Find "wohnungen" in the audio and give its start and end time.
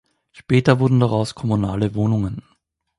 1.93-2.41